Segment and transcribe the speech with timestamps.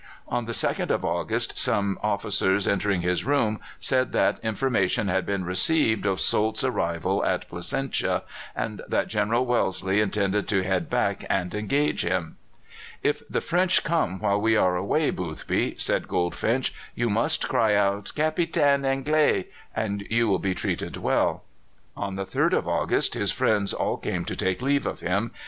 [0.27, 5.45] On the 2nd of August some officers, entering his room, said that information had been
[5.45, 8.23] received of Soult's arrival at Placentia,
[8.55, 12.37] and that General Wellesley intended to head back and engage him.
[13.03, 18.11] "If the French come while we are away, Boothby," said Goldfinch, "you must cry out,
[18.15, 21.43] 'Capitaine anglais,' and you will be treated well."
[21.95, 25.29] On the 3rd of August his friends all came to take leave of him.